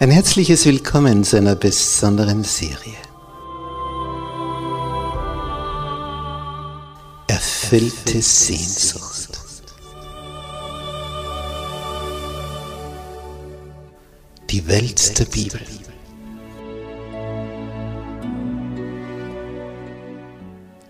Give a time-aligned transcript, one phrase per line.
[0.00, 2.94] Ein herzliches Willkommen zu einer besonderen Serie.
[7.26, 9.40] Erfüllte Sehnsucht.
[14.50, 15.60] Die Welt der Bibel.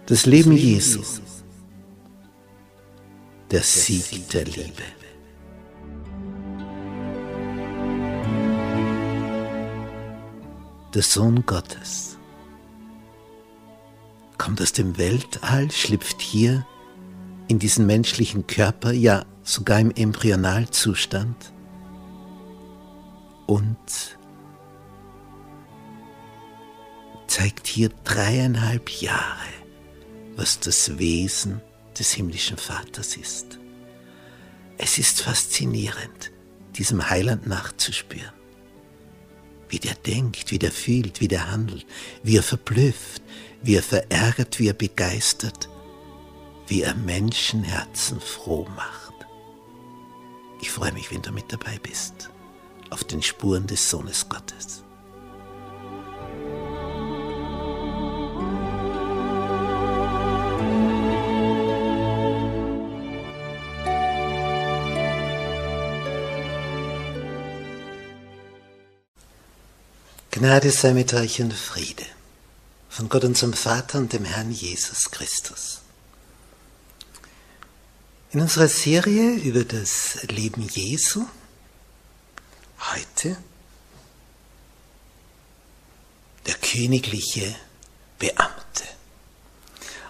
[0.05, 1.01] Das Leben Jesu.
[3.51, 4.83] Der Sieg der Liebe.
[10.99, 12.19] Der Sohn Gottes.
[14.37, 16.67] Kommt aus dem Weltall, schlüpft hier
[17.47, 21.53] in diesen menschlichen Körper, ja sogar im Embryonalzustand
[23.47, 23.79] und
[27.29, 29.53] zeigt hier dreieinhalb Jahre,
[30.35, 31.61] was das Wesen
[31.97, 33.61] des himmlischen Vaters ist.
[34.79, 36.33] Es ist faszinierend,
[36.75, 38.38] diesem Heiland nachzuspüren
[39.69, 41.87] wie der denkt, wie der fühlt, wie der handelt,
[42.23, 43.23] wie er verblüfft,
[43.63, 45.69] wie er verärgert, wie er begeistert,
[46.67, 49.15] wie er Menschenherzen froh macht.
[50.61, 52.31] Ich freue mich, wenn du mit dabei bist,
[52.91, 54.85] auf den Spuren des Sohnes Gottes.
[70.31, 72.05] Gnade sei mit euch und Friede
[72.91, 75.81] von Gott unserem Vater und dem Herrn Jesus Christus.
[78.31, 81.25] In unserer Serie über das Leben Jesu
[82.93, 83.39] heute
[86.47, 87.57] der königliche
[88.19, 88.85] Beamte.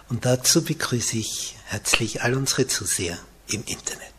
[0.09, 4.18] Und dazu begrüße ich herzlich all unsere Zuseher im Internet.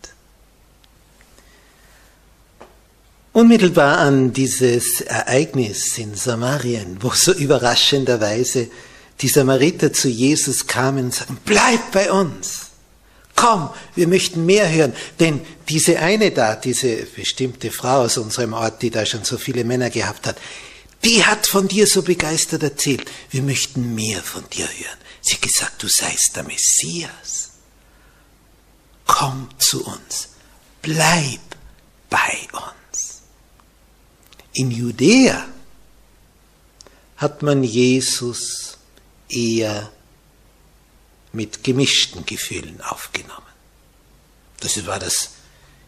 [3.33, 8.69] Unmittelbar an dieses Ereignis in Samarien, wo so überraschenderweise
[9.21, 12.71] die Samariter zu Jesus kamen und sagten, bleib bei uns.
[13.37, 14.93] Komm, wir möchten mehr hören.
[15.21, 19.63] Denn diese eine da, diese bestimmte Frau aus unserem Ort, die da schon so viele
[19.63, 20.37] Männer gehabt hat,
[21.05, 23.09] die hat von dir so begeistert erzählt.
[23.31, 24.99] Wir möchten mehr von dir hören.
[25.21, 27.51] Sie hat gesagt, du seist der Messias.
[29.07, 30.31] Komm zu uns.
[30.83, 31.41] Bleib
[32.11, 32.80] bei uns.
[34.53, 35.47] In Judäa
[37.17, 38.79] hat man Jesus
[39.29, 39.91] eher
[41.33, 43.47] mit gemischten Gefühlen aufgenommen.
[44.61, 45.31] Das war das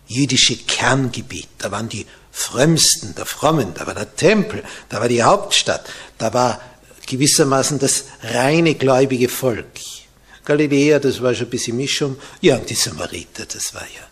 [0.06, 1.48] jüdische Kerngebiet.
[1.58, 6.32] Da waren die Frömmsten, der Frommen, da war der Tempel, da war die Hauptstadt, da
[6.32, 6.60] war
[7.06, 9.80] gewissermaßen das reine gläubige Volk.
[10.44, 12.16] Galiläa, das war schon ein bisschen Mischung.
[12.40, 14.06] Ja, und die Samariter, das war ja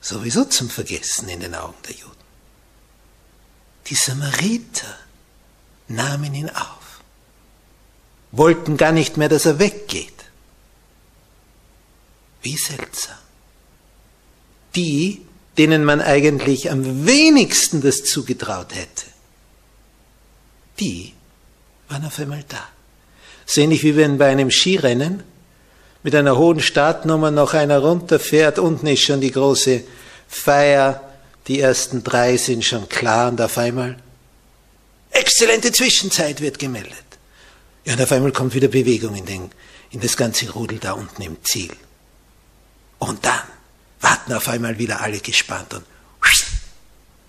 [0.00, 2.13] sowieso zum Vergessen in den Augen der Juden.
[3.88, 4.98] Die Samariter
[5.88, 7.00] nahmen ihn auf,
[8.32, 10.12] wollten gar nicht mehr, dass er weggeht.
[12.42, 13.16] Wie seltsam.
[14.74, 15.22] Die,
[15.56, 19.06] denen man eigentlich am wenigsten das zugetraut hätte,
[20.80, 21.12] die
[21.88, 22.68] waren auf einmal da.
[23.46, 25.22] So ähnlich wie wenn bei einem Skirennen
[26.02, 29.84] mit einer hohen Startnummer noch einer runterfährt, unten ist schon die große
[30.28, 31.13] Feier,
[31.46, 33.96] die ersten drei sind schon klar und auf einmal
[35.10, 37.04] exzellente Zwischenzeit wird gemeldet.
[37.84, 39.50] Ja, und auf einmal kommt wieder Bewegung in, den,
[39.90, 41.72] in das ganze Rudel da unten im Ziel.
[42.98, 43.42] Und dann
[44.00, 45.84] warten auf einmal wieder alle gespannt und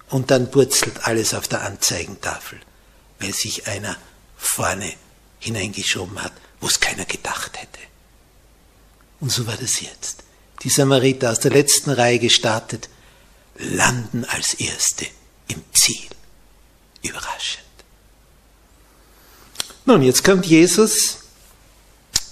[0.10, 2.60] und dann purzelt alles auf der Anzeigentafel,
[3.20, 3.98] weil sich einer
[4.38, 4.94] vorne
[5.40, 7.80] hineingeschoben hat, wo es keiner gedacht hätte.
[9.20, 10.24] Und so war das jetzt.
[10.64, 12.90] Die Samariter aus der letzten Reihe gestartet,
[13.58, 15.08] landen als Erste
[15.48, 16.10] im Ziel.
[17.02, 17.64] Überraschend.
[19.86, 21.20] Nun, jetzt kommt Jesus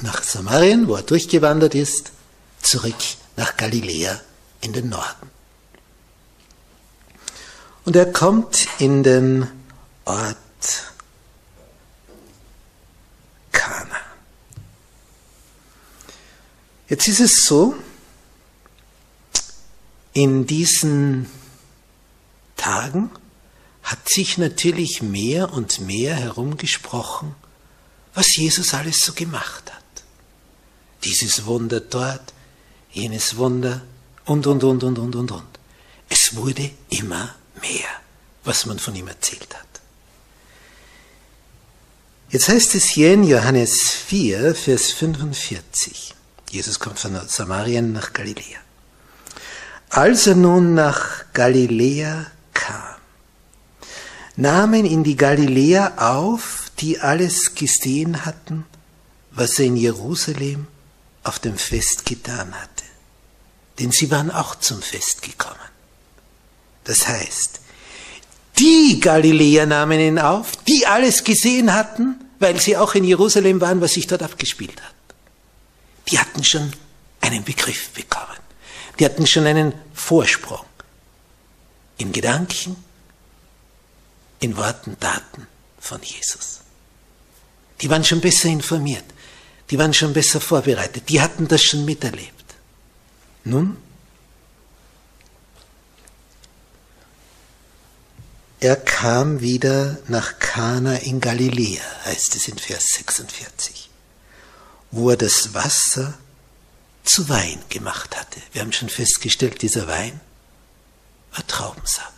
[0.01, 2.11] nach Samarien, wo er durchgewandert ist,
[2.61, 2.95] zurück
[3.35, 4.19] nach Galiläa
[4.61, 5.29] in den Norden.
[7.85, 9.47] Und er kommt in den
[10.05, 10.37] Ort
[13.51, 13.97] Kana.
[16.87, 17.75] Jetzt ist es so,
[20.13, 21.27] in diesen
[22.55, 23.09] Tagen
[23.81, 27.35] hat sich natürlich mehr und mehr herumgesprochen,
[28.13, 29.83] was Jesus alles so gemacht hat.
[31.03, 32.33] Dieses Wunder dort,
[32.91, 33.81] jenes Wunder
[34.25, 35.59] und, und, und, und, und, und, und.
[36.07, 37.89] Es wurde immer mehr,
[38.43, 39.67] was man von ihm erzählt hat.
[42.29, 46.15] Jetzt heißt es hier in Johannes 4, Vers 45.
[46.49, 48.59] Jesus kommt von Samarien nach Galiläa.
[49.93, 52.25] Als er nun nach Galiläa
[52.55, 52.95] kam,
[54.35, 58.65] nahmen in die Galiläer auf, die alles gesehen hatten,
[59.29, 60.65] was er in Jerusalem
[61.23, 62.85] auf dem Fest getan hatte.
[63.77, 65.69] Denn sie waren auch zum Fest gekommen.
[66.85, 67.59] Das heißt,
[68.57, 73.79] die Galiläer nahmen ihn auf, die alles gesehen hatten, weil sie auch in Jerusalem waren,
[73.79, 74.95] was sich dort abgespielt hat.
[76.09, 76.73] Die hatten schon
[77.21, 78.42] einen Begriff bekommen.
[78.99, 80.65] Die hatten schon einen Vorsprung
[81.97, 82.75] in Gedanken,
[84.39, 85.47] in Worten, Daten
[85.79, 86.61] von Jesus.
[87.81, 89.05] Die waren schon besser informiert,
[89.69, 92.33] die waren schon besser vorbereitet, die hatten das schon miterlebt.
[93.45, 93.77] Nun,
[98.59, 103.89] er kam wieder nach Kana in Galiläa, heißt es in Vers 46,
[104.91, 106.17] wo er das Wasser
[107.03, 108.41] zu Wein gemacht hatte.
[108.51, 110.19] Wir haben schon festgestellt, dieser Wein
[111.31, 112.13] war Traubensaft.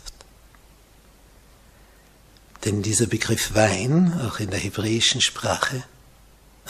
[2.63, 5.83] Denn dieser Begriff Wein, auch in der hebräischen Sprache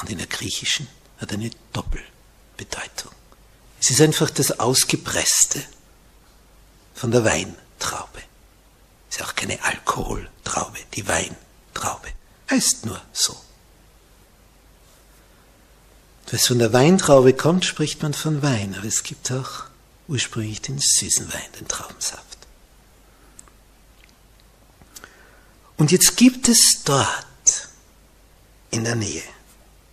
[0.01, 3.12] und in der griechischen, hat eine Doppelbedeutung.
[3.79, 5.63] Es ist einfach das Ausgepresste
[6.94, 8.23] von der Weintraube.
[9.09, 12.09] Es ist auch keine Alkoholtraube, die Weintraube.
[12.50, 13.44] Heißt nur so.
[16.31, 19.66] Es von der Weintraube kommt, spricht man von Wein, aber es gibt auch
[20.10, 22.38] ursprünglich den süßen Wein, den Traubensaft.
[25.77, 27.69] Und jetzt gibt es dort
[28.72, 29.24] in der Nähe,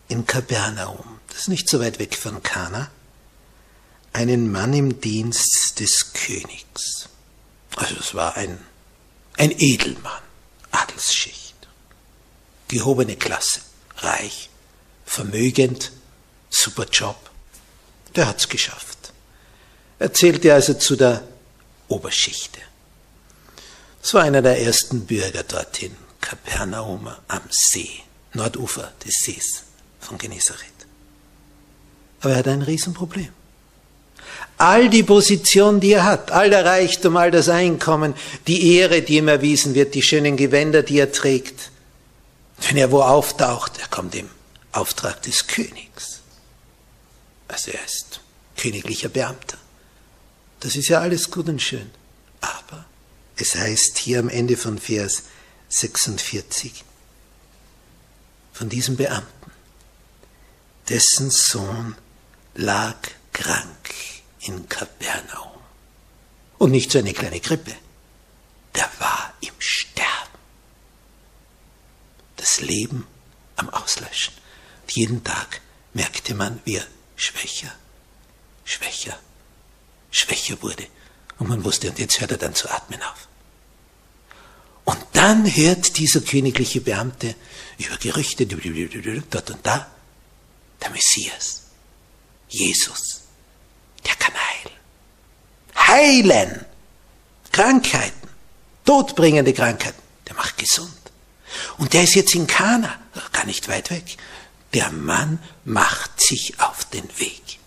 [0.09, 2.91] in Kapernaum, das ist nicht so weit weg von Kana,
[4.13, 7.09] einen Mann im Dienst des Königs.
[7.77, 8.59] Also es war ein,
[9.37, 10.23] ein Edelmann,
[10.73, 11.55] Adelsschicht,
[12.69, 13.61] gehobene Klasse,
[13.99, 14.51] reich,
[15.07, 15.93] vermögend,
[16.53, 17.17] super Job.
[18.15, 19.13] Der hat's geschafft.
[19.99, 21.23] Er zählte also zu der
[21.89, 22.61] Oberschichte.
[24.03, 27.89] Es war einer der ersten Bürger dorthin, Kapernaum am See,
[28.35, 29.63] Nordufer des Sees
[30.01, 30.69] von Genezareth.
[32.21, 33.29] Aber er hat ein Riesenproblem.
[34.59, 38.15] All die Position, die er hat, all der Reichtum, all das Einkommen,
[38.47, 41.71] die Ehre, die ihm erwiesen wird, die schönen Gewänder, die er trägt,
[42.69, 44.29] wenn er wo auftaucht, er kommt im
[44.73, 46.22] Auftrag des Königs.
[47.53, 48.21] Also er ist
[48.57, 49.59] königlicher Beamter.
[50.61, 51.91] Das ist ja alles gut und schön.
[52.41, 52.87] Aber
[53.37, 55.25] es heißt hier am Ende von Vers
[55.69, 56.83] 46
[58.55, 59.51] von diesem Beamten,
[60.89, 61.95] dessen Sohn
[62.55, 62.97] lag
[63.35, 63.95] krank
[64.41, 65.61] in Kapernaum.
[66.57, 67.75] Und nicht so eine kleine Grippe,
[68.75, 70.39] der war im Sterben.
[72.37, 73.07] Das Leben
[73.57, 74.35] am Auslöschen.
[74.83, 75.61] Und jeden Tag
[75.93, 76.87] merkte man, wie er
[77.17, 77.73] schwächer,
[78.65, 79.19] schwächer,
[80.11, 80.87] schwächer wurde.
[81.39, 83.29] Und man wusste, und jetzt hört er dann zu atmen auf.
[84.85, 87.35] Und dann hört dieser königliche Beamte
[87.79, 89.91] über Gerüchte, dort und da,
[90.81, 91.63] der Messias,
[92.49, 93.21] Jesus,
[94.05, 94.77] der kann heilen.
[95.77, 96.67] Heilen!
[97.53, 98.29] Krankheiten,
[98.85, 100.91] todbringende Krankheiten, der macht gesund.
[101.77, 102.99] Und der ist jetzt in Kana,
[103.33, 104.17] gar nicht weit weg.
[104.75, 107.59] Der Mann macht sich auf den Weg.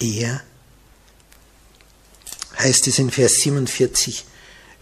[0.00, 0.42] Er
[2.58, 4.24] heißt es in Vers 47,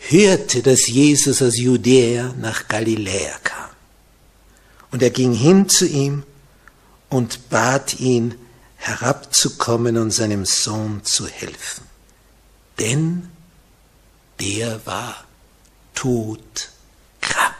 [0.08, 3.70] hörte, dass Jesus aus Judäa nach Galiläa kam.
[4.90, 6.22] Und er ging hin zu ihm
[7.08, 8.36] und bat ihn,
[8.76, 11.84] herabzukommen und seinem Sohn zu helfen.
[12.78, 13.30] Denn
[14.40, 15.24] der war
[15.94, 17.54] todkrank.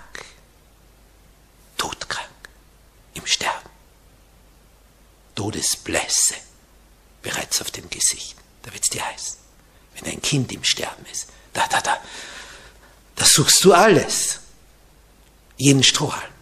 [1.78, 2.24] Todkrank.
[3.14, 3.71] Im Sterben.
[5.35, 6.35] Todesblässe
[7.23, 8.37] bereits auf dem Gesicht.
[8.62, 9.38] Da wird's dir heiß
[9.94, 11.28] wenn ein Kind im Sterben ist.
[11.52, 11.99] Da, da, da.
[13.16, 14.40] Da suchst du alles.
[15.56, 16.33] Jeden Strohhalm.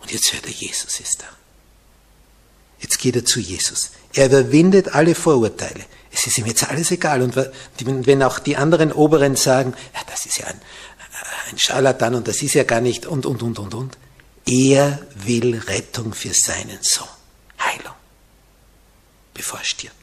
[0.00, 1.26] Und jetzt hört er, Jesus ist da.
[2.78, 3.90] Jetzt geht er zu Jesus.
[4.14, 5.84] Er überwindet alle Vorurteile.
[6.12, 7.22] Es ist ihm jetzt alles egal.
[7.22, 10.60] Und wenn auch die anderen Oberen sagen, ja, das ist ja ein,
[11.50, 13.98] ein Scharlatan und das ist ja gar nicht und, und, und, und, und.
[14.46, 17.08] Er will Rettung für seinen Sohn.
[17.58, 17.94] Heilung.
[19.34, 19.96] Bevor er stirbt.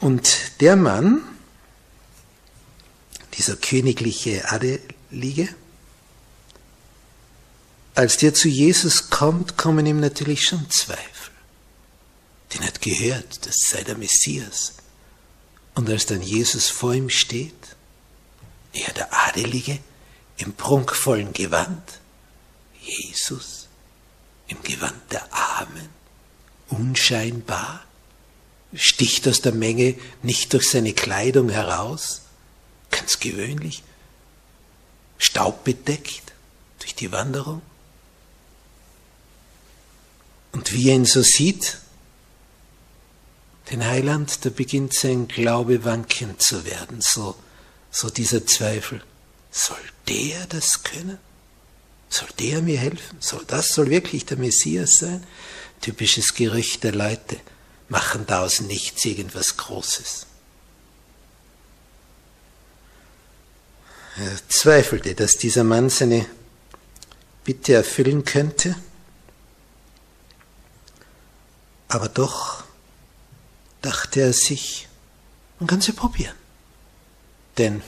[0.00, 1.22] Und der Mann,
[3.38, 5.48] dieser königliche Adelige,
[7.94, 11.32] als der zu Jesus kommt, kommen ihm natürlich schon Zweifel.
[12.52, 14.74] Den hat gehört, das sei der Messias.
[15.74, 17.54] Und als dann Jesus vor ihm steht,
[18.72, 19.78] er der Adelige
[20.42, 22.00] im prunkvollen Gewand,
[22.80, 23.68] Jesus
[24.48, 25.88] im Gewand der Armen,
[26.68, 27.84] unscheinbar,
[28.74, 32.22] sticht aus der Menge nicht durch seine Kleidung heraus,
[32.90, 33.82] ganz gewöhnlich,
[35.18, 36.32] staubbedeckt
[36.80, 37.62] durch die Wanderung.
[40.50, 41.78] Und wie er ihn so sieht,
[43.70, 47.36] den Heiland, da beginnt sein Glaube wankend zu werden, so,
[47.90, 49.02] so dieser Zweifel.
[49.52, 49.78] Soll
[50.08, 51.18] der das können?
[52.08, 53.18] Soll der mir helfen?
[53.20, 55.24] Soll das soll wirklich der Messias sein?
[55.82, 57.38] Typisches Gerücht der Leute
[57.88, 60.26] machen da aus nichts irgendwas Großes.
[64.16, 66.26] Er zweifelte, dass dieser Mann seine
[67.44, 68.76] Bitte erfüllen könnte,
[71.88, 72.64] aber doch
[73.80, 74.88] dachte er sich,
[75.58, 76.36] man kann sie probieren,
[77.58, 77.82] denn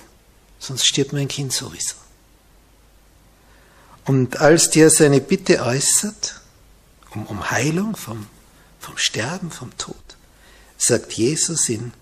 [0.64, 1.96] sonst stirbt mein Kind sowieso.
[4.04, 6.40] Und als der seine Bitte äußert,
[7.10, 8.26] um, um Heilung vom,
[8.80, 9.96] vom Sterben, vom Tod,
[10.76, 11.92] sagt Jesus in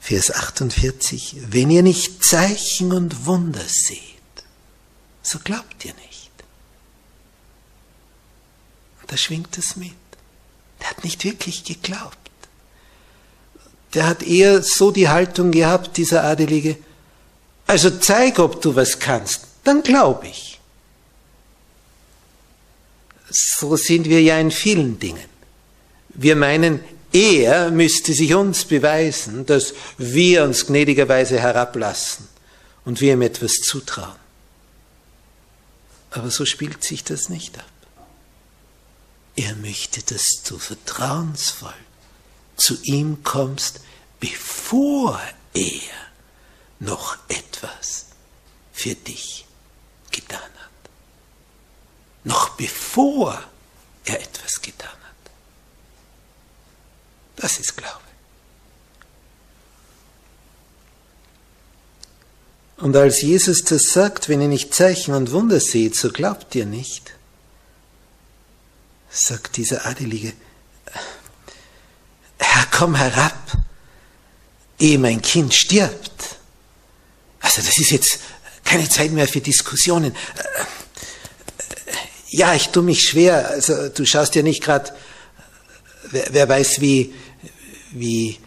[0.00, 4.00] Vers 48, wenn ihr nicht Zeichen und Wunder seht,
[5.22, 6.30] so glaubt ihr nicht.
[9.00, 9.92] Und da schwingt es mit.
[10.80, 12.18] Der hat nicht wirklich geglaubt.
[13.94, 16.76] Der hat eher so die Haltung gehabt, dieser Adelige,
[17.66, 20.60] also zeig, ob du was kannst, dann glaube ich.
[23.30, 25.28] So sind wir ja in vielen Dingen.
[26.08, 26.80] Wir meinen,
[27.12, 32.28] er müsste sich uns beweisen, dass wir uns gnädigerweise herablassen
[32.84, 34.20] und wir ihm etwas zutrauen.
[36.10, 37.64] Aber so spielt sich das nicht ab.
[39.34, 41.72] Er möchte, dass du vertrauensvoll
[42.56, 43.80] zu ihm kommst,
[44.20, 45.20] bevor
[45.54, 46.01] er
[46.82, 48.06] noch etwas
[48.72, 49.46] für dich
[50.10, 50.90] getan hat.
[52.24, 53.42] Noch bevor
[54.04, 55.30] er etwas getan hat.
[57.36, 58.00] Das ist Glaube.
[62.78, 66.66] Und als Jesus das sagt, wenn ihr nicht Zeichen und Wunder seht, so glaubt ihr
[66.66, 67.12] nicht,
[69.08, 70.32] sagt dieser Adelige,
[72.38, 73.52] Herr, komm herab,
[74.80, 76.31] ehe mein Kind stirbt.
[77.54, 78.18] Also das ist jetzt
[78.64, 80.16] keine Zeit mehr für Diskussionen.
[82.30, 83.46] Ja, ich tue mich schwer.
[83.50, 84.90] Also du schaust ja nicht gerade,
[86.04, 87.14] wer, wer, weiß wie,
[87.90, 88.40] wie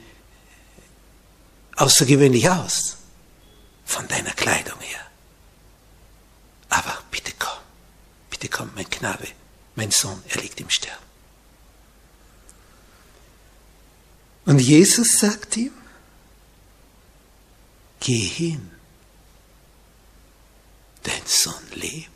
[1.76, 2.98] außergewöhnlich aus
[3.86, 5.02] von deiner Kleidung her.
[6.70, 7.60] Aber bitte komm,
[8.32, 9.28] bitte komm, mein Knabe,
[9.76, 11.06] mein Sohn, er liegt im Sterben.
[14.46, 15.74] Und Jesus sagt ihm,
[18.00, 18.72] geh hin,
[21.06, 22.10] dein Sohn lebt.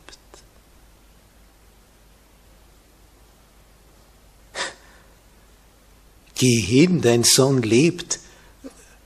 [6.34, 8.18] Geh hin, dein Sohn lebt.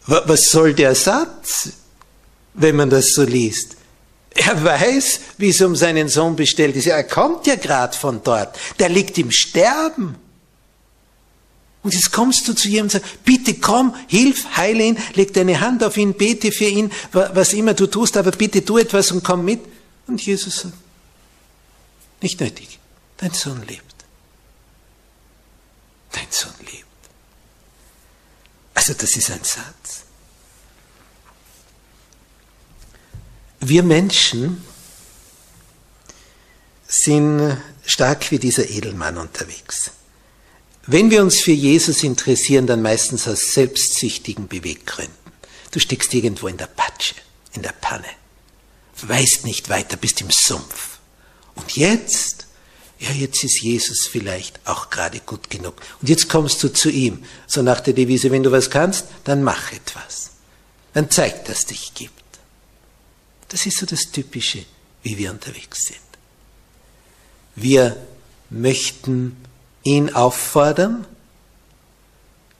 [0.06, 1.70] Was soll der Satz,
[2.54, 3.76] wenn man das so liest?
[4.34, 6.86] Er weiß, wie es um seinen Sohn bestellt ist.
[6.86, 8.56] Er kommt ja gerade von dort.
[8.78, 10.16] Der liegt im Sterben.
[11.82, 15.60] Und jetzt kommst du zu ihm und sagst, bitte komm, hilf, heile ihn, leg deine
[15.60, 19.22] Hand auf ihn, bete für ihn, was immer du tust, aber bitte tu etwas und
[19.22, 19.60] komm mit.
[20.06, 20.74] Und Jesus sagt,
[22.20, 22.78] nicht nötig,
[23.16, 23.94] dein Sohn lebt.
[26.12, 26.84] Dein Sohn lebt.
[28.74, 30.04] Also das ist ein Satz.
[33.60, 34.62] Wir Menschen
[36.86, 37.56] sind
[37.86, 39.90] stark wie dieser Edelmann unterwegs.
[40.86, 45.14] Wenn wir uns für Jesus interessieren, dann meistens aus selbstsüchtigen Beweggründen.
[45.70, 47.14] Du steckst irgendwo in der Patsche,
[47.54, 48.04] in der Panne,
[49.08, 50.98] weißt nicht weiter, bist im Sumpf.
[51.54, 52.44] Und jetzt
[53.04, 55.74] ja, jetzt ist Jesus vielleicht auch gerade gut genug.
[56.00, 59.42] Und jetzt kommst du zu ihm, so nach der Devise, wenn du was kannst, dann
[59.42, 60.30] mach etwas.
[60.92, 62.22] Dann zeig, dass es dich gibt.
[63.48, 64.64] Das ist so das Typische,
[65.02, 65.98] wie wir unterwegs sind.
[67.56, 67.96] Wir
[68.48, 69.36] möchten
[69.82, 71.06] ihn auffordern,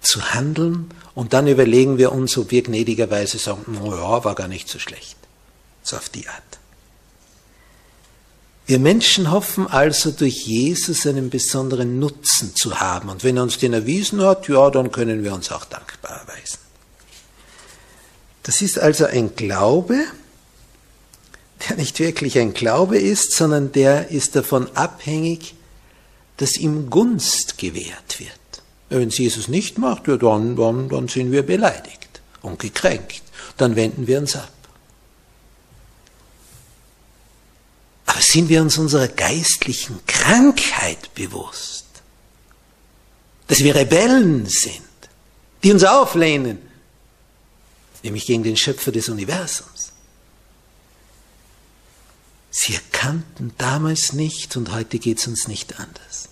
[0.01, 4.49] zu handeln, und dann überlegen wir uns, ob wir gnädigerweise sagen, oh ja, war gar
[4.49, 5.17] nicht so schlecht.
[5.85, 6.43] So auf die Art.
[8.67, 13.11] Wir Menschen hoffen also durch Jesus einen besonderen Nutzen zu haben.
[13.11, 16.59] Und wenn er uns den erwiesen hat, ja, dann können wir uns auch dankbar erweisen.
[18.43, 20.05] Das ist also ein Glaube,
[21.69, 25.55] der nicht wirklich ein Glaube ist, sondern der ist davon abhängig,
[26.39, 28.31] dass ihm Gunst gewährt wird.
[28.89, 33.23] Wenn es Jesus nicht macht, ja, dann, dann, dann sind wir beleidigt und gekränkt.
[33.59, 34.53] Dann wenden wir uns ab.
[38.15, 41.85] Aber sind wir uns unserer geistlichen Krankheit bewusst?
[43.49, 44.79] Dass wir Rebellen sind,
[45.65, 46.59] die uns auflehnen,
[48.05, 49.91] nämlich gegen den Schöpfer des Universums.
[52.53, 56.29] Sie erkannten damals nicht und heute geht es uns nicht anders.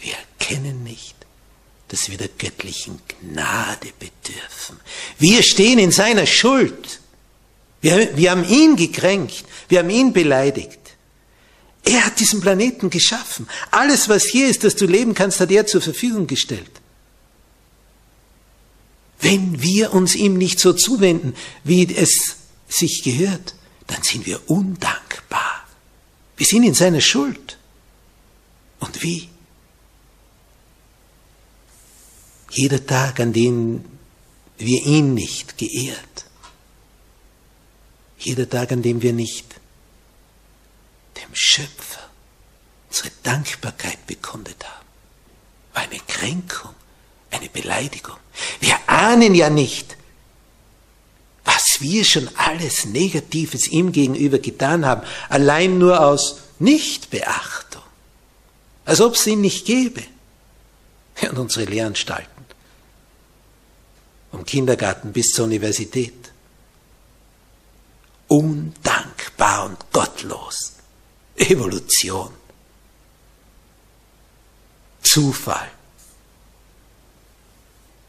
[0.00, 1.16] Wir erkennen nicht,
[1.88, 4.78] dass wir der göttlichen Gnade bedürfen.
[5.18, 7.00] Wir stehen in seiner Schuld.
[7.80, 9.46] Wir, wir haben ihn gekränkt.
[9.70, 10.79] Wir haben ihn beleidigt.
[11.84, 13.48] Er hat diesen Planeten geschaffen.
[13.70, 16.70] Alles, was hier ist, dass du leben kannst, hat er zur Verfügung gestellt.
[19.20, 21.34] Wenn wir uns ihm nicht so zuwenden,
[21.64, 22.36] wie es
[22.68, 23.54] sich gehört,
[23.86, 25.66] dann sind wir undankbar.
[26.36, 27.58] Wir sind in seiner Schuld.
[28.78, 29.28] Und wie?
[32.50, 33.84] Jeder Tag, an dem
[34.58, 36.26] wir ihn nicht geehrt,
[38.18, 39.59] jeder Tag, an dem wir nicht
[41.22, 42.10] dem Schöpfer
[42.88, 44.86] unsere Dankbarkeit bekundet haben,
[45.74, 46.74] war eine Kränkung,
[47.30, 48.16] eine Beleidigung.
[48.58, 49.96] Wir ahnen ja nicht,
[51.44, 57.82] was wir schon alles Negatives ihm gegenüber getan haben, allein nur aus Nichtbeachtung,
[58.84, 60.02] als ob es ihn nicht gäbe.
[61.22, 62.44] Und unsere Lehranstalten,
[64.30, 66.32] vom Kindergarten bis zur Universität,
[68.26, 70.72] undankbar und gottlos,
[71.40, 72.30] Evolution,
[75.02, 75.70] Zufall.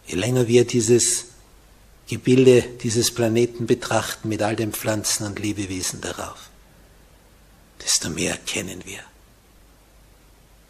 [0.05, 1.25] Je länger wir dieses
[2.07, 6.49] Gebilde dieses Planeten betrachten mit all den Pflanzen und Lebewesen darauf,
[7.81, 8.99] desto mehr erkennen wir,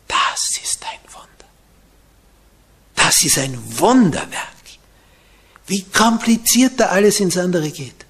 [0.07, 1.47] das ist ein Wunder.
[2.95, 4.47] Das ist ein Wunderwerk.
[5.65, 8.05] Wie kompliziert da alles ins andere geht.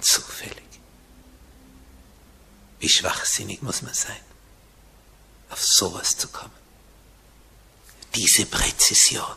[0.00, 0.57] Zufällig.
[2.80, 4.20] Wie schwachsinnig muss man sein,
[5.50, 6.52] auf sowas zu kommen.
[8.14, 9.36] Diese Präzision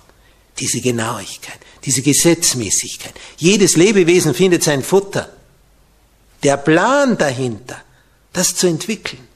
[0.61, 3.13] diese Genauigkeit, diese Gesetzmäßigkeit.
[3.37, 5.35] Jedes Lebewesen findet sein Futter.
[6.43, 7.83] Der Plan dahinter,
[8.31, 9.27] das zu entwickeln,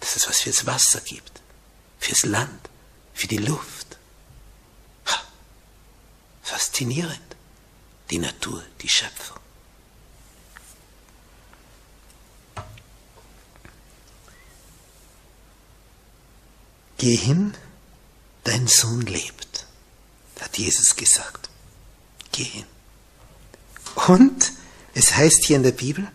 [0.00, 1.40] dass es was fürs Wasser gibt,
[1.98, 2.68] fürs Land,
[3.14, 3.96] für die Luft.
[6.42, 7.36] Faszinierend,
[8.10, 9.38] die Natur, die Schöpfung.
[16.98, 17.54] Geh hin
[18.44, 19.66] dein Sohn lebt,
[20.40, 21.50] hat Jesus gesagt.
[22.32, 22.66] Geh hin.
[24.06, 24.52] Und
[24.94, 26.06] es heißt hier in der Bibel,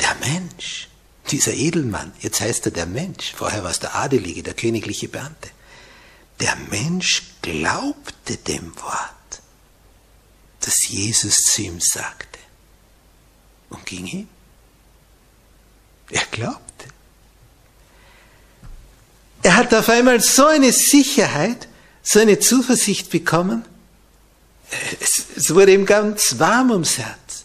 [0.00, 0.88] der Mensch,
[1.30, 5.50] dieser Edelmann, jetzt heißt er der Mensch, vorher war es der Adelige, der königliche Beamte,
[6.40, 9.42] der Mensch glaubte dem Wort,
[10.60, 12.40] das Jesus zu ihm sagte
[13.70, 14.28] und ging hin.
[16.10, 16.73] Er glaubte.
[19.44, 21.68] Er hat auf einmal so eine Sicherheit,
[22.02, 23.62] so eine Zuversicht bekommen.
[25.00, 27.44] Es, es wurde ihm ganz warm ums Herz.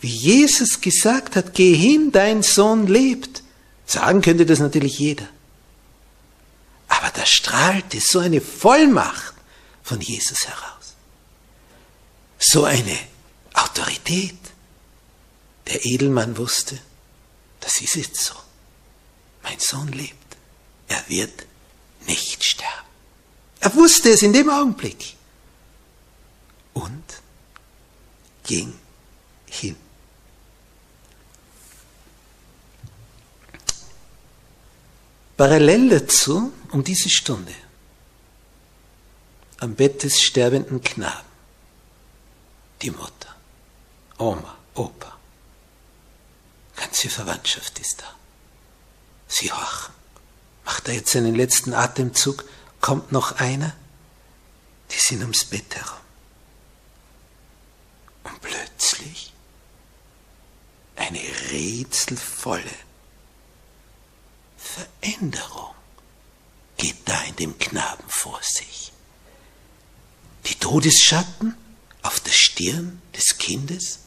[0.00, 3.42] Wie Jesus gesagt hat, geh hin, dein Sohn lebt.
[3.84, 5.28] Sagen könnte das natürlich jeder.
[6.88, 9.34] Aber da strahlte so eine Vollmacht
[9.82, 10.94] von Jesus heraus.
[12.38, 12.98] So eine
[13.52, 14.38] Autorität.
[15.66, 16.78] Der Edelmann wusste,
[17.60, 18.34] das ist jetzt so.
[19.42, 20.17] Mein Sohn lebt
[20.88, 21.46] er wird
[22.06, 22.88] nicht sterben.
[23.60, 25.14] Er wusste es in dem Augenblick
[26.74, 27.04] und
[28.44, 28.72] ging
[29.46, 29.76] hin.
[35.36, 37.54] Parallel dazu, um diese Stunde,
[39.58, 41.28] am Bett des sterbenden Knaben,
[42.82, 43.36] die Mutter,
[44.18, 45.16] Oma, Opa,
[46.74, 48.14] ganze Verwandtschaft ist da.
[49.28, 49.97] Sie horchen
[50.78, 52.44] macht er jetzt seinen letzten Atemzug,
[52.80, 53.74] kommt noch einer,
[54.92, 55.98] die sind ums Bett herum.
[58.22, 59.32] Und plötzlich
[60.94, 61.18] eine
[61.50, 62.70] rätselvolle
[64.56, 65.74] Veränderung
[66.76, 68.92] geht da in dem Knaben vor sich.
[70.46, 71.56] Die Todesschatten
[72.02, 73.98] auf der Stirn des Kindes,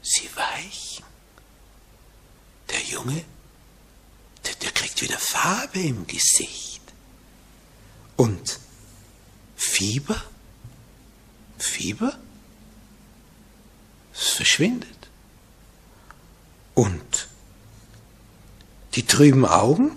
[0.00, 1.04] sie weichen.
[2.70, 3.24] Der Junge
[4.46, 6.82] der, der kriegt wieder Farbe im Gesicht.
[8.16, 8.58] Und
[9.56, 10.22] Fieber?
[11.58, 12.18] Fieber?
[14.14, 14.88] Es verschwindet.
[16.74, 17.28] Und
[18.94, 19.90] die trüben Augen,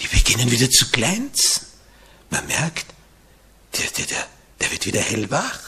[0.00, 1.66] die beginnen wieder zu glänzen.
[2.30, 2.86] Man merkt,
[3.76, 4.26] der, der, der,
[4.60, 5.60] der wird wieder hellwach.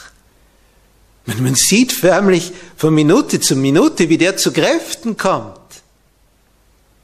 [1.27, 5.60] Man, man sieht förmlich von Minute zu Minute, wie der zu Kräften kommt.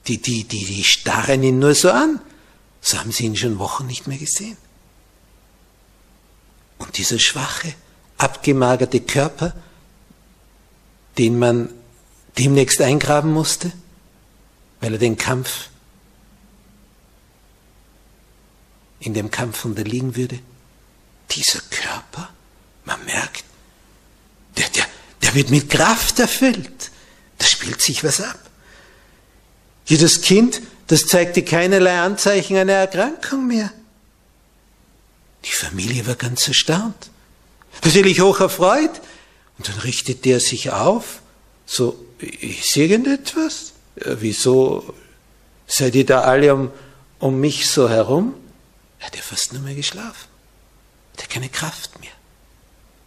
[0.08, 2.20] Die, die, die, die starren ihn nur so an.
[2.80, 4.56] So haben sie ihn schon Wochen nicht mehr gesehen.
[6.78, 7.74] Und dieser schwache,
[8.18, 9.54] abgemagerte Körper
[11.18, 11.70] den man
[12.38, 13.72] demnächst eingraben musste,
[14.80, 15.68] weil er den Kampf
[19.00, 20.38] in dem Kampf unterliegen würde.
[21.30, 22.28] Dieser Körper,
[22.84, 23.44] man merkt,
[24.56, 24.86] der, der,
[25.22, 26.90] der wird mit Kraft erfüllt.
[27.38, 28.38] Da spielt sich was ab.
[29.86, 33.72] Jedes Kind, das zeigte keinerlei Anzeichen einer Erkrankung mehr.
[35.44, 37.10] Die Familie war ganz erstaunt.
[37.84, 39.00] Natürlich hoch erfreut.
[39.58, 41.22] Und dann richtete er sich auf.
[41.64, 43.72] So, ist irgendetwas?
[43.94, 44.94] Wieso
[45.66, 46.70] seid ihr da alle um,
[47.18, 48.34] um mich so herum?
[48.98, 50.28] Er hat ja fast nur mehr geschlafen.
[51.16, 52.10] Er hat keine Kraft mehr.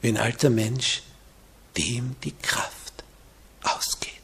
[0.01, 1.03] Wie ein alter Mensch,
[1.77, 3.03] dem die Kraft
[3.63, 4.18] ausgeht.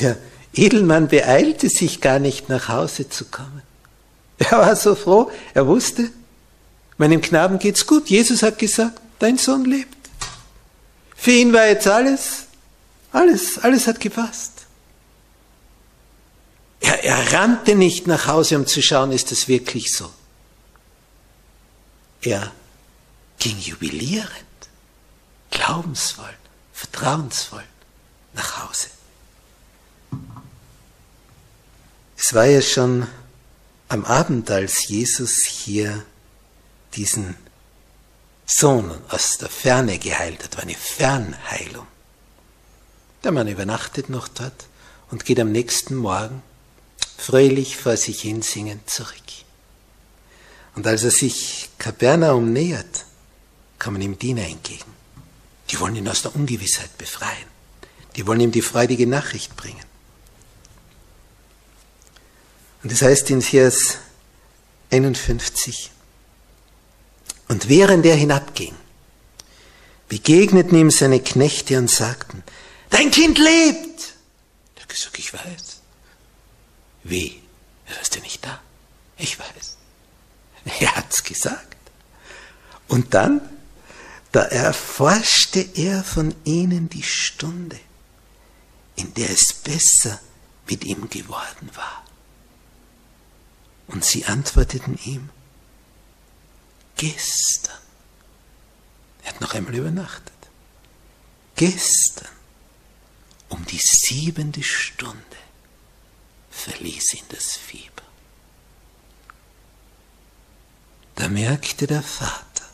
[0.00, 0.16] Der
[0.52, 3.62] Edelmann beeilte sich gar nicht nach Hause zu kommen.
[4.38, 6.10] Er war so froh, er wusste,
[6.96, 8.08] meinem Knaben geht's gut.
[8.08, 9.96] Jesus hat gesagt, dein Sohn lebt.
[11.16, 12.44] Für ihn war jetzt alles,
[13.10, 14.52] alles, alles hat gepasst.
[16.80, 20.10] Er, er rannte nicht nach Hause, um zu schauen, ist es wirklich so.
[22.22, 22.52] Er
[23.38, 24.30] ging jubilierend,
[25.50, 26.34] glaubensvoll,
[26.72, 27.64] vertrauensvoll
[28.34, 28.88] nach Hause.
[32.20, 33.06] Es war ja schon
[33.86, 36.04] am Abend, als Jesus hier
[36.94, 37.36] diesen
[38.44, 41.86] Sohn aus der Ferne geheilt hat, war eine Fernheilung.
[43.22, 44.66] Der Mann übernachtet noch dort
[45.12, 46.42] und geht am nächsten Morgen
[47.16, 49.14] fröhlich vor sich hin singend zurück.
[50.74, 53.04] Und als er sich Kapernaum nähert,
[53.78, 54.92] kommen ihm Diener entgegen.
[55.70, 57.46] Die wollen ihn aus der Ungewissheit befreien.
[58.16, 59.87] Die wollen ihm die freudige Nachricht bringen.
[62.82, 63.98] Und das heißt in Vers
[64.90, 65.90] 51,
[67.48, 68.74] und während er hinabging,
[70.08, 72.42] begegneten ihm seine Knechte und sagten,
[72.90, 74.14] dein Kind lebt.
[74.76, 75.80] Er hat gesagt, ich weiß.
[77.04, 77.42] Wie?
[77.86, 78.60] Er ist ja nicht da.
[79.16, 79.76] Ich weiß.
[80.80, 81.76] Er hat's gesagt.
[82.88, 83.40] Und dann,
[84.32, 87.78] da erforschte er von ihnen die Stunde,
[88.96, 90.20] in der es besser
[90.68, 92.04] mit ihm geworden war.
[93.88, 95.30] Und sie antworteten ihm,
[96.96, 97.78] gestern.
[99.22, 100.32] Er hat noch einmal übernachtet.
[101.56, 102.28] Gestern,
[103.48, 105.18] um die siebente Stunde,
[106.50, 108.02] verließ ihn das Fieber.
[111.14, 112.68] Da merkte der Vater,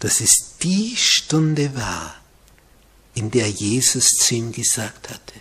[0.00, 2.16] dass es die Stunde war,
[3.14, 5.40] in der Jesus zu ihm gesagt hatte,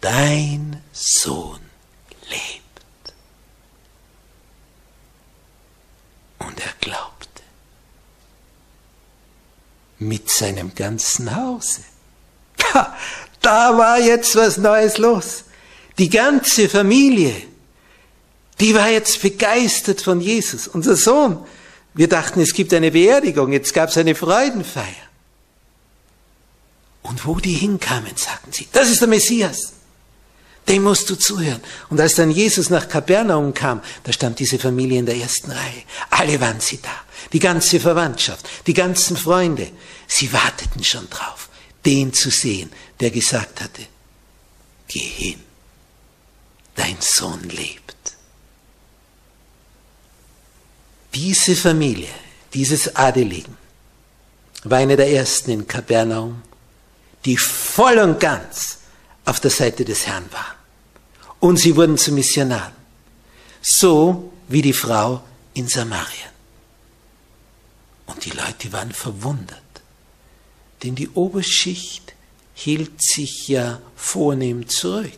[0.00, 1.60] dein Sohn
[2.28, 2.67] lebt.
[6.38, 7.42] Und er glaubte.
[9.98, 11.80] Mit seinem ganzen Hause.
[12.74, 12.96] Ha,
[13.40, 15.44] da war jetzt was Neues los.
[15.98, 17.34] Die ganze Familie,
[18.60, 20.68] die war jetzt begeistert von Jesus.
[20.68, 21.44] Unser Sohn,
[21.94, 24.84] wir dachten, es gibt eine Beerdigung, jetzt gab es eine Freudenfeier.
[27.02, 29.72] Und wo die hinkamen, sagten sie, das ist der Messias.
[30.68, 31.62] Dem musst du zuhören.
[31.88, 35.82] Und als dann Jesus nach Kapernaum kam, da stand diese Familie in der ersten Reihe.
[36.10, 36.94] Alle waren sie da.
[37.32, 39.70] Die ganze Verwandtschaft, die ganzen Freunde.
[40.06, 41.48] Sie warteten schon drauf,
[41.86, 43.82] den zu sehen, der gesagt hatte,
[44.88, 45.40] geh hin,
[46.76, 47.96] dein Sohn lebt.
[51.14, 52.10] Diese Familie,
[52.52, 53.56] dieses Adeligen,
[54.64, 56.42] war eine der ersten in Kapernaum,
[57.24, 58.78] die voll und ganz
[59.24, 60.57] auf der Seite des Herrn waren
[61.40, 62.72] und sie wurden zu Missionaren.
[63.62, 65.22] So wie die Frau
[65.54, 66.30] in Samarien.
[68.06, 69.58] Und die Leute waren verwundert,
[70.82, 72.14] denn die Oberschicht
[72.54, 75.12] hielt sich ja vornehm zurück,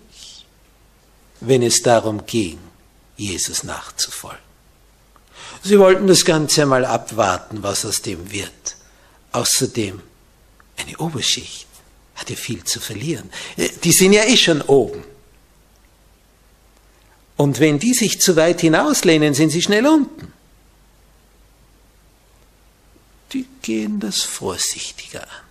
[1.40, 2.58] wenn es darum ging,
[3.16, 4.50] Jesus nachzufolgen.
[5.62, 8.76] Sie wollten das Ganze einmal abwarten, was aus dem wird.
[9.32, 10.02] Außerdem,
[10.76, 11.66] eine Oberschicht
[12.14, 13.30] hat ja viel zu verlieren.
[13.84, 15.04] Die sind ja eh schon oben.
[17.40, 20.30] Und wenn die sich zu weit hinauslehnen, sind sie schnell unten.
[23.32, 25.44] Die gehen das vorsichtiger an.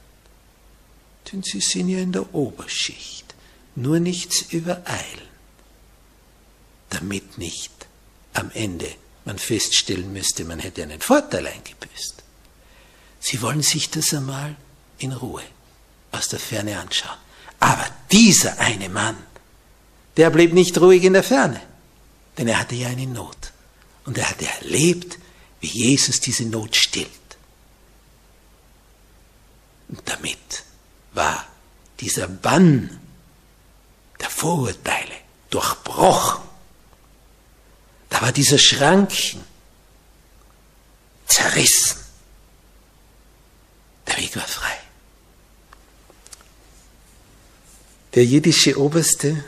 [1.31, 3.33] Denn sie sind ja in der Oberschicht.
[3.73, 5.29] Nur nichts übereilen.
[6.91, 7.73] Damit nicht
[8.33, 8.91] am Ende
[9.25, 12.21] man feststellen müsste, man hätte einen Vorteil eingebüßt.
[13.19, 14.55] Sie wollen sich das einmal
[14.99, 15.41] in Ruhe
[16.11, 17.17] aus der Ferne anschauen.
[17.59, 19.17] Aber dieser eine Mann,
[20.17, 21.59] der blieb nicht ruhig in der Ferne.
[22.39, 23.51] Denn er hatte ja eine Not.
[24.05, 25.19] Und er hatte erlebt,
[25.59, 27.09] wie Jesus diese Not stillt.
[29.89, 30.63] Und damit
[31.11, 31.45] war
[31.99, 32.97] dieser Bann
[34.21, 35.15] der Vorurteile
[35.49, 36.41] durchbrochen.
[38.09, 39.43] Da war dieser Schranken
[41.25, 41.99] zerrissen.
[44.07, 44.77] Der Weg war frei.
[48.15, 49.43] Der jiddische Oberste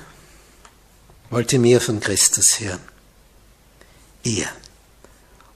[1.31, 2.81] wollte mehr von Christus hören.
[4.23, 4.49] Er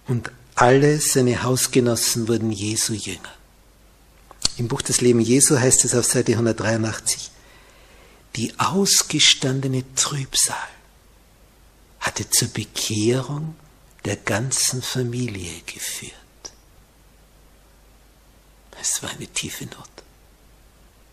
[0.08, 3.34] und alle seine Hausgenossen wurden Jesu Jünger.
[4.58, 7.30] Im Buch des Leben Jesu heißt es auf Seite 183,
[8.38, 10.56] die ausgestandene Trübsal
[12.00, 13.56] hatte zur Bekehrung
[14.06, 16.14] der ganzen Familie geführt.
[18.80, 19.90] Es war eine tiefe Not,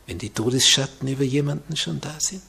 [0.07, 2.43] wenn die Todesschatten über jemanden schon da sind.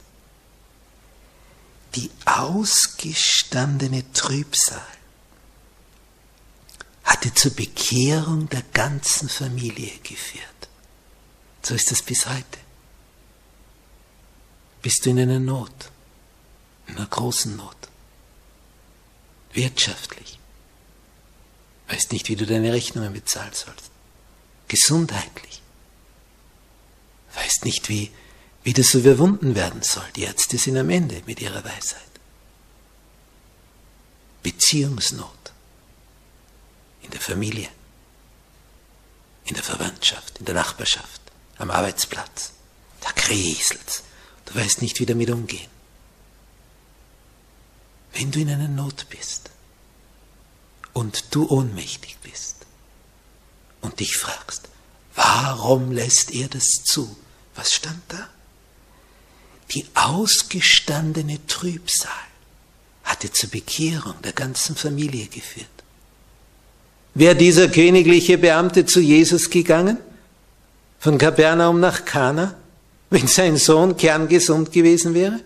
[1.96, 4.82] Die ausgestandene Trübsal
[7.04, 10.44] hatte zur Bekehrung der ganzen Familie geführt.
[11.62, 12.60] So ist es bis heute.
[14.82, 15.92] Bist du in einer Not,
[16.88, 17.78] in einer großen Not,
[19.54, 20.40] wirtschaftlich,
[21.88, 23.92] weißt nicht, wie du deine Rechnungen bezahlen sollst,
[24.68, 25.62] gesundheitlich,
[27.36, 28.12] weißt nicht, wie,
[28.64, 30.06] wie das so überwunden werden soll.
[30.16, 32.02] Die Ärzte sind am Ende mit ihrer Weisheit.
[34.42, 35.52] Beziehungsnot
[37.02, 37.70] in der Familie,
[39.46, 41.22] in der Verwandtschaft, in der Nachbarschaft,
[41.58, 42.54] am Arbeitsplatz.
[43.02, 44.04] Da kriselt's.
[44.46, 45.70] Du weißt nicht, wie damit umgehen.
[48.14, 49.50] Wenn du in einer Not bist
[50.94, 52.66] und du ohnmächtig bist
[53.82, 54.70] und dich fragst,
[55.16, 57.18] warum lässt er das zu?
[57.56, 58.30] Was stand da?
[59.72, 62.12] Die ausgestandene Trübsal
[63.04, 65.68] hatte zur Bekehrung der ganzen Familie geführt.
[67.16, 69.98] Wäre dieser königliche Beamte zu Jesus gegangen?
[71.00, 72.56] Von Kapernaum nach Kana?
[73.14, 75.40] wenn sein Sohn kerngesund gewesen wäre?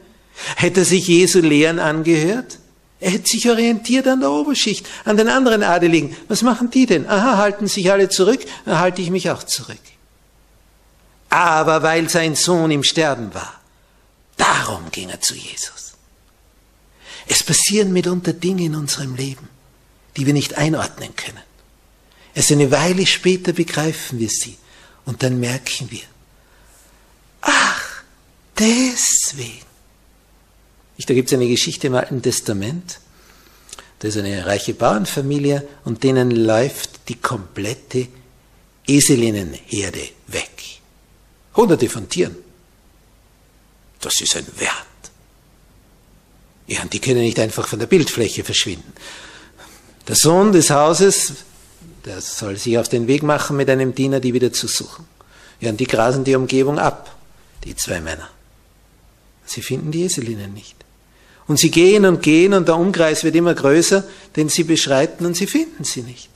[0.55, 2.59] Hätte er sich Jesu Lehren angehört?
[2.99, 6.15] Er hätte sich orientiert an der Oberschicht, an den anderen Adeligen.
[6.29, 7.07] Was machen die denn?
[7.07, 9.77] Aha, halten sich alle zurück, dann halte ich mich auch zurück.
[11.29, 13.56] Aber weil sein Sohn im Sterben war,
[14.37, 15.93] darum ging er zu Jesus.
[17.27, 19.49] Es passieren mitunter Dinge in unserem Leben,
[20.15, 21.43] die wir nicht einordnen können.
[22.33, 24.57] Erst eine Weile später begreifen wir sie
[25.05, 26.03] und dann merken wir,
[27.41, 28.03] Ach,
[28.57, 29.65] deswegen.
[31.05, 32.99] Da gibt es eine Geschichte im Alten Testament.
[33.99, 38.07] Da ist eine reiche Bauernfamilie und denen läuft die komplette
[38.85, 40.79] Eselinnenherde weg.
[41.55, 42.35] Hunderte von Tieren.
[44.01, 44.71] Das ist ein Wert.
[46.67, 48.93] Ja, und die können nicht einfach von der Bildfläche verschwinden.
[50.07, 51.33] Der Sohn des Hauses,
[52.05, 55.05] der soll sich auf den Weg machen, mit einem Diener die wieder zu suchen.
[55.59, 57.17] Ja, und die grasen die Umgebung ab
[57.67, 58.29] die zwei Männer.
[59.45, 60.75] Sie finden die Eselinnen nicht.
[61.47, 64.03] Und sie gehen und gehen und der Umkreis wird immer größer,
[64.35, 66.29] den sie beschreiten und sie finden sie nicht.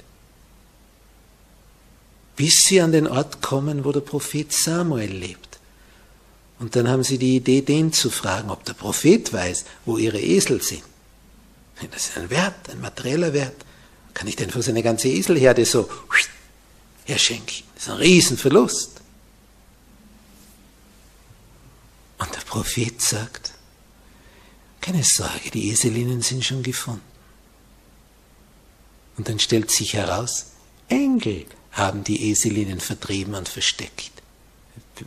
[2.36, 5.51] Bis sie an den Ort kommen, wo der Prophet Samuel lebt.
[6.62, 10.22] Und dann haben sie die Idee, den zu fragen, ob der Prophet weiß, wo ihre
[10.22, 10.84] Esel sind.
[11.90, 13.66] Das ist ein Wert, ein materieller Wert.
[14.14, 15.90] Kann ich denn für seine ganze Eselherde so
[17.06, 17.64] herschenken?
[17.74, 19.02] Das ist ein Riesenverlust.
[22.20, 23.54] Und der Prophet sagt,
[24.82, 27.02] keine Sorge, die Eselinnen sind schon gefunden.
[29.18, 30.52] Und dann stellt sich heraus,
[30.90, 34.12] Engel haben die Eselinnen vertrieben und versteckt.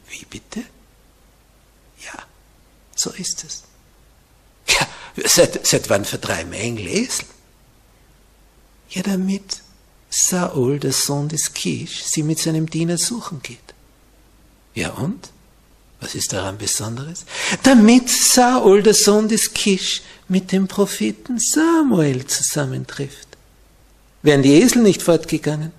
[0.08, 0.64] Wie bitte?
[2.04, 2.22] Ja,
[2.94, 3.62] so ist es.
[4.68, 4.86] Ja,
[5.26, 7.26] seit, seit wann vertreiben Engel Esel?
[8.90, 9.62] Ja, damit
[10.10, 13.74] Saul, der Sohn des Kisch, sie mit seinem Diener suchen geht.
[14.74, 15.30] Ja und?
[16.00, 17.24] Was ist daran Besonderes?
[17.62, 23.28] Damit Saul, der Sohn des Kisch, mit dem Propheten Samuel zusammentrifft.
[24.22, 25.72] Wären die Esel nicht fortgegangen,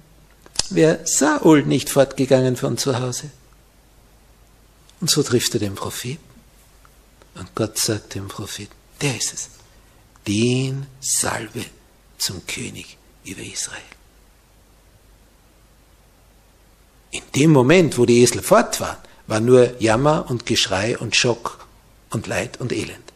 [0.70, 3.30] wäre Saul nicht fortgegangen von zu Hause.
[5.02, 6.24] Und so trifft er den Propheten.
[7.36, 9.50] Und Gott sagt dem Propheten, der ist es,
[10.28, 11.66] den salve
[12.18, 13.82] zum König über Israel.
[17.12, 21.66] In dem Moment, wo die Esel fort waren, war nur Jammer und Geschrei und Schock
[22.10, 23.14] und Leid und Elend.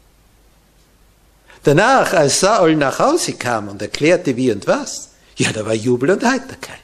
[1.64, 6.12] Danach, als Saul nach Hause kam und erklärte wie und was, ja, da war Jubel
[6.12, 6.80] und Heiterkeit.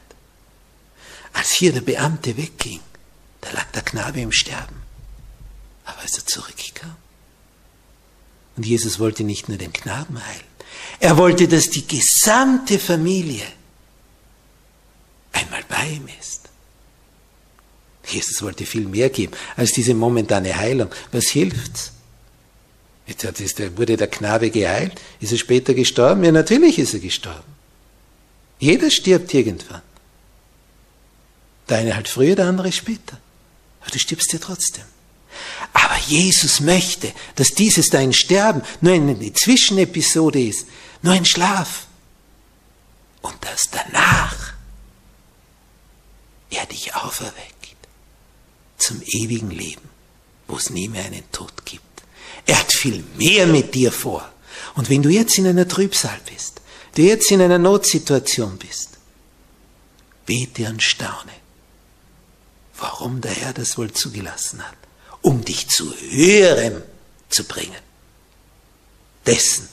[1.32, 2.80] Als hier der Beamte wegging,
[3.40, 4.85] da lag der Knabe im Sterben.
[5.86, 6.96] Aber als er zurückkam,
[8.56, 10.44] und Jesus wollte nicht nur den Knaben heilen,
[11.00, 13.46] er wollte, dass die gesamte Familie
[15.68, 16.42] bei ihm ist.
[18.06, 20.90] Jesus wollte viel mehr geben als diese momentane Heilung.
[21.12, 21.92] Was hilft's?
[23.06, 25.00] Jetzt hat, ist, wurde der Knabe geheilt.
[25.20, 26.24] Ist er später gestorben?
[26.24, 27.54] Ja, natürlich ist er gestorben.
[28.58, 29.82] Jeder stirbt irgendwann.
[31.68, 33.18] Der eine halt früher, der andere später.
[33.80, 34.84] Aber du stirbst ja trotzdem.
[35.72, 40.66] Aber Jesus möchte, dass dieses dein Sterben nur eine Zwischenepisode ist,
[41.02, 41.86] nur ein Schlaf.
[43.22, 44.54] Und dass danach
[46.50, 47.56] er dich auferweckt
[48.78, 49.88] zum ewigen Leben,
[50.46, 51.82] wo es nie mehr einen Tod gibt.
[52.46, 54.28] Er hat viel mehr mit dir vor.
[54.74, 56.60] Und wenn du jetzt in einer Trübsal bist,
[56.94, 58.90] du jetzt in einer Notsituation bist,
[60.24, 61.32] bete und staune,
[62.78, 64.76] warum der Herr das wohl zugelassen hat,
[65.26, 66.84] um dich zu höherem
[67.28, 67.82] zu bringen.
[69.26, 69.68] Dessen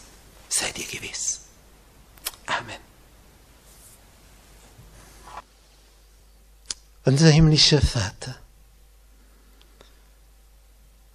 [0.50, 1.42] seid ihr gewiss.
[2.48, 2.82] Amen.
[7.06, 8.36] Unser himmlischer Vater,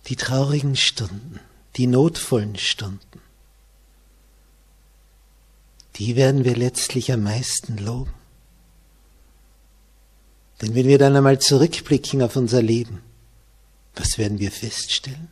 [0.06, 1.40] die traurigen Stunden,
[1.74, 3.20] die notvollen Stunden,
[5.96, 8.14] die werden wir letztlich am meisten loben.
[10.62, 13.02] Denn wenn wir dann einmal zurückblicken auf unser Leben,
[13.94, 15.30] was werden wir feststellen?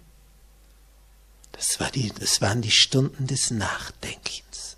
[1.52, 4.76] Das, war die, das waren die Stunden des Nachdenkens,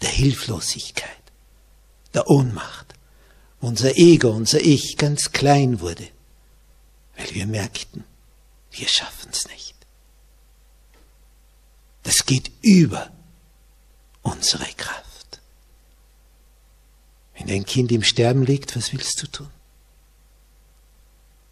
[0.00, 1.10] der Hilflosigkeit,
[2.14, 2.94] der Ohnmacht,
[3.60, 6.08] unser Ego, unser Ich ganz klein wurde,
[7.16, 8.04] weil wir merkten,
[8.70, 9.74] wir schaffen es nicht.
[12.02, 13.10] Das geht über
[14.22, 15.40] unsere Kraft.
[17.34, 19.50] Wenn dein Kind im Sterben liegt, was willst du tun?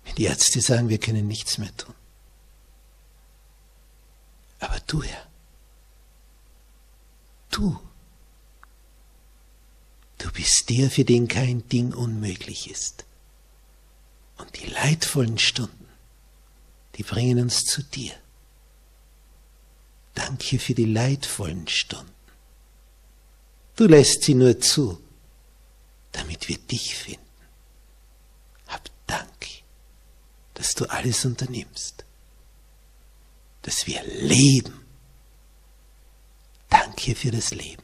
[0.05, 1.95] Wenn die Ärzte sagen, wir können nichts mehr tun.
[4.59, 5.27] Aber du, Herr,
[7.51, 7.79] du,
[10.19, 13.05] du bist der, für den kein Ding unmöglich ist.
[14.39, 15.89] Und die leidvollen Stunden,
[16.97, 18.15] die bringen uns zu dir.
[20.15, 22.13] Danke für die leidvollen Stunden.
[23.77, 25.01] Du lässt sie nur zu,
[26.13, 27.32] damit wir dich finden.
[30.55, 32.05] Dass du alles unternimmst,
[33.63, 34.81] dass wir leben.
[36.69, 37.83] Danke für das Leben.